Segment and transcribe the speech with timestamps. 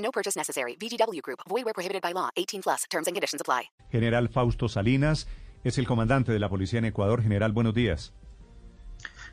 [0.00, 0.76] No purchase necessary.
[0.76, 1.40] VGW Group.
[1.48, 2.28] Void where prohibited by law.
[2.36, 2.84] 18 plus.
[2.90, 3.70] Terms and conditions apply.
[3.92, 5.26] General Fausto Salinas
[5.64, 7.22] es el comandante de la policía en Ecuador.
[7.22, 8.12] General, buenos días.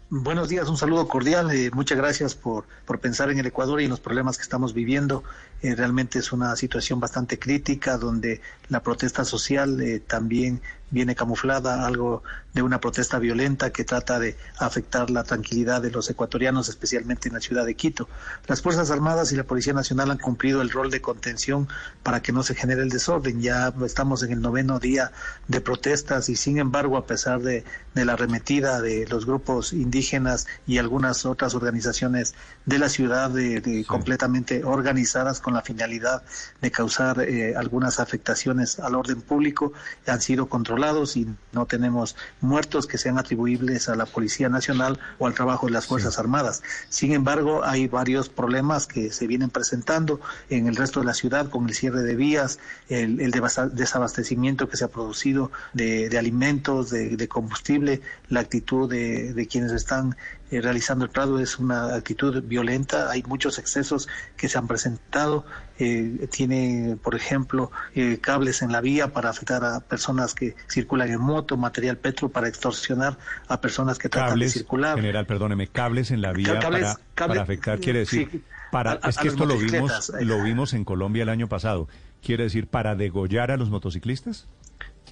[0.09, 1.51] Buenos días, un saludo cordial.
[1.51, 4.73] Eh, muchas gracias por, por pensar en el Ecuador y en los problemas que estamos
[4.73, 5.25] viviendo.
[5.61, 8.39] Eh, realmente es una situación bastante crítica donde
[8.69, 12.23] la protesta social eh, también viene camuflada, algo
[12.53, 17.35] de una protesta violenta que trata de afectar la tranquilidad de los ecuatorianos, especialmente en
[17.35, 18.07] la ciudad de Quito.
[18.47, 21.67] Las Fuerzas Armadas y la Policía Nacional han cumplido el rol de contención
[22.03, 23.41] para que no se genere el desorden.
[23.41, 25.11] Ya estamos en el noveno día
[25.47, 27.63] de protestas y sin embargo, a pesar de,
[27.93, 32.33] de la arremetida de los grupos indígenas y algunas otras organizaciones
[32.65, 36.23] de la ciudad de, de completamente organizadas con la finalidad
[36.61, 39.73] de causar eh, algunas afectaciones al orden público,
[40.05, 40.47] han sido
[40.77, 45.65] controlados y no tenemos muertos que sean atribuibles a la Policía Nacional o al trabajo
[45.65, 46.61] de las Fuerzas Armadas.
[46.89, 50.19] Sin embargo, hay varios problemas que se vienen presentando
[50.51, 53.31] en el resto de la ciudad con el cierre de vías, el, el
[53.73, 59.47] desabastecimiento que se ha producido de, de alimentos, de, de, combustible, la actitud de, de
[59.47, 60.15] quienes están
[60.51, 65.45] eh, realizando el Prado es una actitud violenta, hay muchos excesos que se han presentado,
[65.79, 71.09] eh, tiene, por ejemplo, eh, cables en la vía para afectar a personas que circulan
[71.09, 74.95] en moto, material petro para extorsionar a personas que tratan cables, de circular.
[74.95, 79.17] General, perdóneme, cables en la vía Cables- para, afectar, quiere decir, sí, para, a- es
[79.17, 81.87] que esto lo vimos, lo vimos en Colombia el año pasado,
[82.21, 84.47] quiere decir, para degollar a los motociclistas.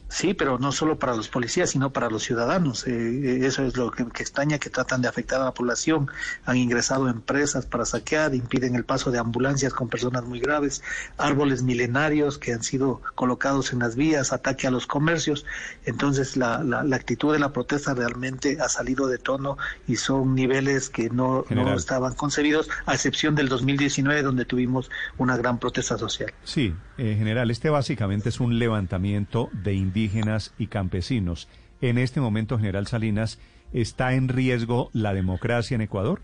[0.07, 2.85] Sí, pero no solo para los policías, sino para los ciudadanos.
[2.87, 6.09] Eh, eh, eso es lo que, que extraña, que tratan de afectar a la población.
[6.45, 10.83] Han ingresado empresas para saquear, impiden el paso de ambulancias con personas muy graves,
[11.17, 15.45] árboles milenarios que han sido colocados en las vías, ataque a los comercios.
[15.85, 19.57] Entonces, la, la, la actitud de la protesta realmente ha salido de tono
[19.87, 25.35] y son niveles que no, no estaban concebidos, a excepción del 2019, donde tuvimos una
[25.37, 26.31] gran protesta social.
[26.43, 31.47] Sí, eh, general, este básicamente es un levantamiento de indígenas y campesinos.
[31.79, 33.39] En este momento, general Salinas,
[33.71, 36.21] ¿está en riesgo la democracia en Ecuador?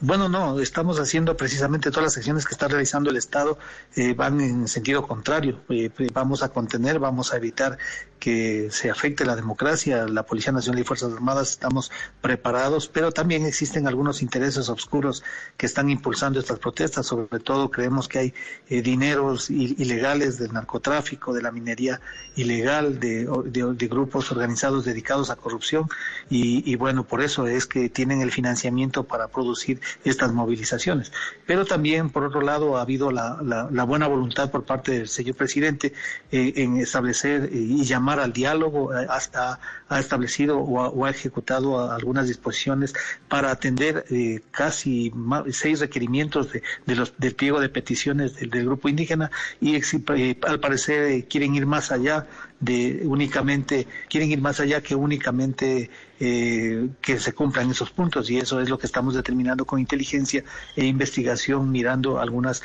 [0.00, 3.58] Bueno, no, estamos haciendo precisamente todas las acciones que está realizando el Estado
[3.96, 5.60] eh, van en sentido contrario.
[5.68, 7.78] Eh, eh, vamos a contener, vamos a evitar
[8.18, 10.06] que se afecte la democracia.
[10.06, 15.22] La Policía Nacional y Fuerzas Armadas estamos preparados, pero también existen algunos intereses oscuros
[15.56, 17.06] que están impulsando estas protestas.
[17.06, 18.34] Sobre todo creemos que hay
[18.68, 22.00] eh, dineros ilegales del narcotráfico, de la minería
[22.36, 25.88] ilegal, de, de- grupos organizados dedicados a corrupción
[26.28, 29.59] y bueno, por eso es que tienen el financiamiento para producir
[30.04, 31.12] estas movilizaciones.
[31.46, 35.08] Pero también, por otro lado, ha habido la, la- la buena voluntad por parte del
[35.08, 35.92] señor presidente
[36.30, 41.90] eh, en establecer eh, y llamar al diálogo, eh, hasta ha establecido o ha, ejecutado
[41.90, 42.94] algunas disposiciones
[43.28, 44.04] para atender
[44.52, 45.12] casi
[45.50, 50.60] seis requerimientos de, de los, del pliego de peticiones del, grupo indígena y eh, al
[50.60, 52.26] parecer quieren ir más allá
[52.60, 55.88] de únicamente, quieren ir más allá que únicamente
[56.20, 60.44] eh, que se cumplan esos puntos y eso es lo que estamos determinando con inteligencia
[60.76, 62.62] e investigación mirando algunas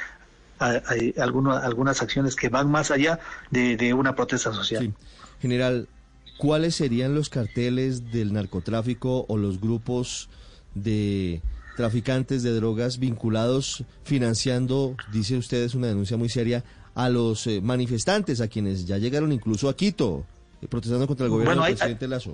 [0.60, 3.20] a- a- alguna- algunas acciones que van más allá
[3.52, 4.94] de, una protesta social.
[5.42, 5.88] General,
[6.38, 10.30] ¿cuáles serían los carteles del narcotráfico o los grupos
[10.74, 11.42] de
[11.76, 16.64] traficantes de drogas vinculados financiando, dice usted, es una denuncia muy seria,
[16.96, 20.26] a los eh, manifestantes, a quienes ya llegaron incluso a Quito,
[20.62, 22.34] eh, protestando contra el gobierno Bueno, del hay- presidente Lazo?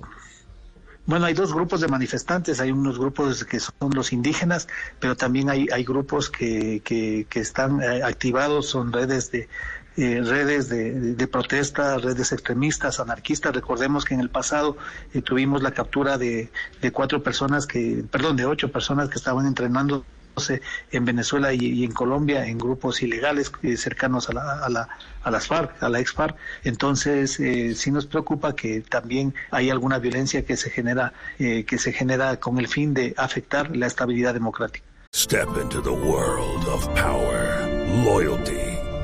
[1.04, 4.68] Bueno, hay dos grupos de manifestantes, hay unos grupos que son los indígenas,
[5.00, 9.48] pero también hay, hay grupos que, que, que están eh, activados, son redes de
[9.96, 13.54] eh, redes de, de protesta, redes extremistas, anarquistas.
[13.54, 14.76] Recordemos que en el pasado
[15.14, 16.50] eh, tuvimos la captura de,
[16.80, 20.04] de cuatro personas que, perdón, de ocho personas que estaban entrenando
[20.90, 24.88] en Venezuela y, en Colombia en grupos ilegales eh, cercanos a, la, a, la,
[25.22, 26.36] a, las FARC, a la ex FARC.
[26.64, 31.78] Entonces, eh, sí nos preocupa que también hay alguna violencia que se genera, eh, que
[31.78, 34.84] se genera con el fin de afectar la estabilidad democrática.
[35.14, 37.68] Step into the world of power,
[38.02, 38.71] loyalty,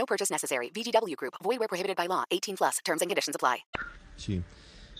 [0.00, 0.70] No purchase necessary.
[0.74, 1.34] VGW Group.
[1.44, 2.24] Void where prohibited by law.
[2.30, 2.78] 18 plus.
[2.82, 3.58] Terms and conditions apply.
[4.16, 4.42] Sí.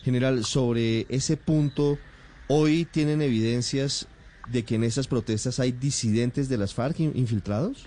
[0.04, 1.98] General, sobre ese punto,
[2.48, 4.06] hoy tienen evidencias
[4.50, 7.86] de que en esas protestas hay disidentes de las FARC in- infiltrados.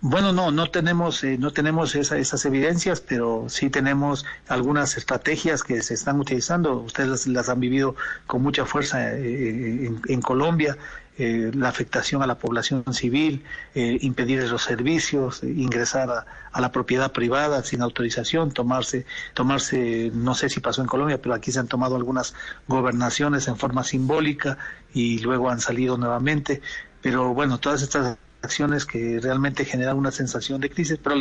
[0.00, 5.64] Bueno, no, no tenemos, eh, no tenemos esa- esas evidencias, pero sí tenemos algunas estrategias
[5.64, 6.76] que se están utilizando.
[6.82, 7.96] Ustedes las, las han vivido
[8.26, 10.76] con mucha fuerza eh, en, en Colombia.
[11.20, 13.42] eh, la afectación a la población civil,
[13.74, 19.04] eh, impedir los servicios, eh, ingresar a, a la propiedad privada sin autorización, tomarse,
[19.34, 22.34] tomarse, no sé si pasó en Colombia, pero aquí se han tomado algunas
[22.68, 24.58] gobernaciones en forma simbólica
[24.94, 26.62] y luego han salido nuevamente.
[27.00, 31.16] Pero bueno, todas estas acciones que realmente generan una sensación de crisis, pero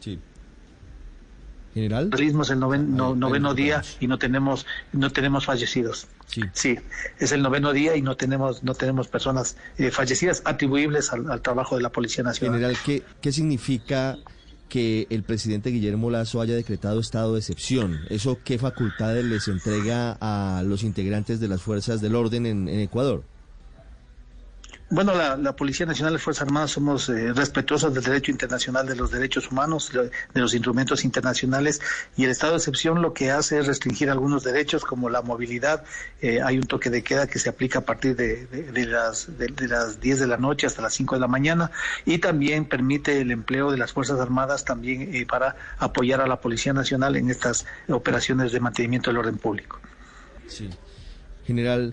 [0.00, 0.18] Sí.
[1.74, 2.08] General.
[2.42, 6.06] es el noven- no- ahí noveno día y no tenemos no tenemos fallecidos.
[6.26, 6.40] Sí.
[6.54, 6.78] Sí,
[7.18, 11.42] es el noveno día y no tenemos no tenemos personas eh, fallecidas atribuibles al, al
[11.42, 12.56] trabajo de la Policía Nacional.
[12.60, 14.16] General, ¿qué, ¿qué significa
[14.70, 18.00] que el presidente Guillermo Lazo haya decretado estado de excepción?
[18.08, 22.80] ¿Eso qué facultades les entrega a los integrantes de las fuerzas del orden en, en
[22.80, 23.22] Ecuador?
[24.88, 28.94] Bueno, la, Policía Nacional y las Fuerzas Armadas somos eh, respetuosos del derecho internacional, de
[28.94, 31.80] los derechos humanos, de los instrumentos internacionales
[32.16, 35.82] y el estado de excepción lo que hace es restringir algunos derechos como la movilidad.
[36.20, 38.46] Eh, hay un toque de queda que se aplica a partir de,
[38.86, 41.72] las, de, de las 10 de la noche hasta las 5 de la mañana
[42.04, 46.40] y también permite el empleo de las Fuerzas Armadas también eh, para apoyar a la
[46.40, 49.80] Policía Nacional en estas operaciones de mantenimiento del orden público.
[50.46, 50.70] Sí.
[51.44, 51.92] General,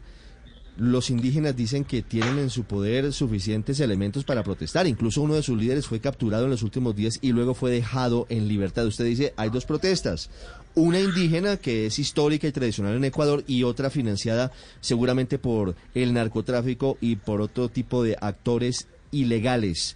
[0.78, 4.88] los indígenas dicen que tienen en su poder suficientes elementos para protestar.
[4.88, 8.26] Incluso uno de sus líderes fue capturado en los últimos días y luego fue dejado
[8.30, 8.88] en libertad.
[8.88, 10.30] Usted dice, hay dos protestas.
[10.76, 16.14] Una indígena que es histórica y tradicional en Ecuador y otra financiada seguramente por el
[16.14, 19.96] narcotráfico y por otro tipo de actores ilegales.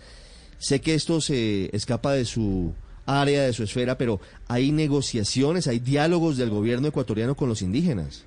[0.60, 2.74] Sé que esto se escapa de su
[3.08, 8.26] área, de su esfera, pero hay negociaciones, hay diálogos del gobierno ecuatoriano con los indígenas.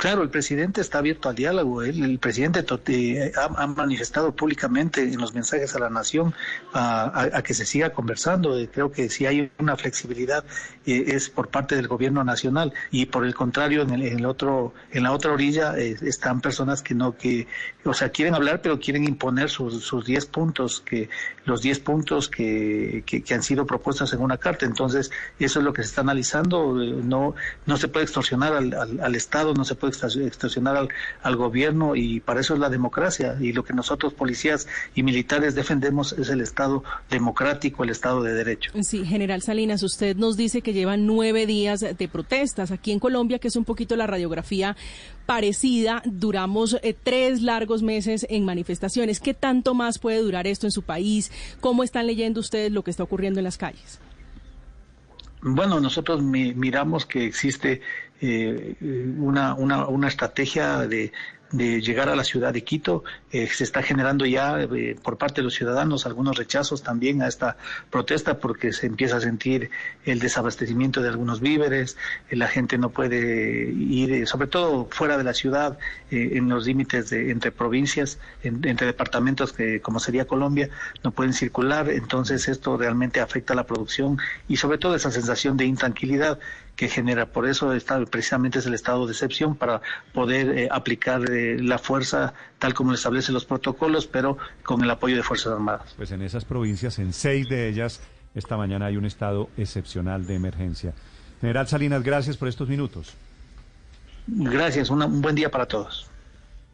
[0.00, 1.82] Claro, el presidente está abierto al diálogo.
[1.82, 6.32] El presidente eh, ha, ha manifestado públicamente en los mensajes a la nación
[6.72, 8.58] a, a- que se siga conversando.
[8.58, 10.42] Eh, Creo que si hay una flexibilidad
[10.86, 14.24] eh, es por parte del gobierno nacional y por el contrario en el, en el
[14.24, 17.46] otro en la otra orilla están personas que no que
[17.84, 21.10] o sea quieren hablar pero quieren imponer sus sus 10 puntos que
[21.44, 24.64] los 10 puntos que, que, que han sido propuestos en una carta.
[24.64, 26.72] Entonces eso es lo que se está analizando.
[26.74, 27.34] No
[27.66, 30.88] no se puede extorsionar al, al, al Estado, no se puede extorsionar al,
[31.22, 33.36] al gobierno y para eso es la democracia.
[33.40, 38.34] Y lo que nosotros policías y militares defendemos es el Estado democrático, el Estado de
[38.34, 38.72] derecho.
[38.82, 43.38] Sí, general Salinas, usted nos dice que llevan nueve días de protestas aquí en Colombia,
[43.38, 44.76] que es un poquito la radiografía
[45.26, 46.02] parecida.
[46.04, 49.20] Duramos eh, tres largos meses en manifestaciones.
[49.20, 51.30] ¿Qué tanto más puede durar esto en su país?
[51.60, 53.98] ¿Cómo están leyendo ustedes lo que está ocurriendo en las calles?
[55.42, 57.80] Bueno, nosotros mi- miramos que existe
[58.20, 58.74] eh,
[59.18, 61.12] una, una, una estrategia de,
[61.52, 63.02] de llegar a la ciudad de Quito.
[63.32, 67.28] Eh, se está generando ya eh, por parte de los ciudadanos algunos rechazos también a
[67.28, 67.56] esta
[67.90, 69.70] protesta porque se empieza a sentir
[70.04, 71.96] el desabastecimiento de algunos víveres,
[72.28, 75.78] eh, la gente no puede ir, eh, sobre todo fuera de la ciudad,
[76.12, 80.68] en los límites de, entre provincias, en- entre departamentos que como sería Colombia,
[81.04, 81.88] no pueden circular.
[81.88, 86.38] Entonces esto realmente afecta a la producción y sobre todo esa sensación de intranquilidad
[86.80, 87.26] que genera.
[87.26, 89.82] Por eso está, precisamente es el estado de excepción para
[90.14, 94.90] poder eh, aplicar eh, la fuerza tal como lo establecen los protocolos, pero con el
[94.90, 95.92] apoyo de Fuerzas Armadas.
[95.98, 98.00] Pues en esas provincias, en seis de ellas,
[98.34, 100.94] esta mañana hay un estado excepcional de emergencia.
[101.42, 103.12] General Salinas, gracias por estos minutos.
[104.26, 106.09] Gracias, una- un buen día para todos.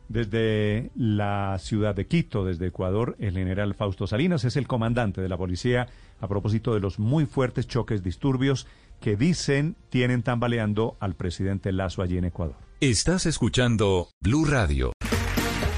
[0.09, 5.29] Desde la ciudad de Quito, desde Ecuador, el general Fausto Salinas es el comandante de
[5.29, 5.89] la policía
[6.21, 8.67] a propósito de los muy fuertes choques disturbios
[9.01, 12.57] que dicen tienen tambaleando al presidente Lazo allí en Ecuador.
[12.81, 14.93] Estás escuchando Blue Radio.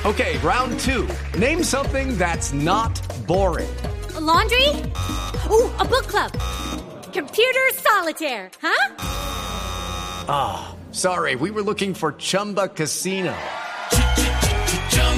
[0.04, 1.08] Okay, round two.
[1.38, 3.68] Name something that's not boring.
[4.14, 4.68] A laundry?
[5.50, 6.32] Ooh, a book club.
[7.12, 8.94] Computer solitaire, huh?
[10.92, 13.34] Sorry, we were looking for Chumba Casino.